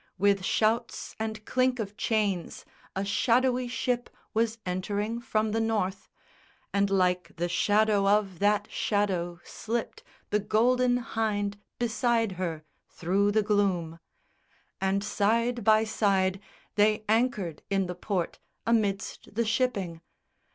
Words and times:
With 0.17 0.43
shouts 0.43 1.15
and 1.19 1.45
clink 1.45 1.77
of 1.77 1.95
chains 1.95 2.65
A 2.95 3.05
shadowy 3.05 3.67
ship 3.67 4.09
was 4.33 4.57
entering 4.65 5.19
from 5.21 5.51
the 5.51 5.61
North, 5.61 6.09
And 6.73 6.89
like 6.89 7.35
the 7.35 7.47
shadow 7.47 8.07
of 8.09 8.39
that 8.39 8.67
shadow 8.71 9.39
slipped 9.43 10.01
The 10.31 10.39
Golden 10.39 10.97
Hynde 11.03 11.59
beside 11.77 12.31
her 12.31 12.63
thro' 12.89 13.29
the 13.29 13.43
gloom; 13.43 13.99
And 14.81 15.03
side 15.03 15.63
by 15.63 15.83
side 15.83 16.39
they 16.73 17.05
anchored 17.07 17.61
in 17.69 17.85
the 17.85 17.93
port 17.93 18.39
Amidst 18.65 19.35
the 19.35 19.45
shipping! 19.45 20.01